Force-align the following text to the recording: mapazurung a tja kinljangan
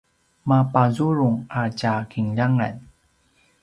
mapazurung 0.49 1.37
a 1.61 1.63
tja 1.79 1.93
kinljangan 2.11 2.75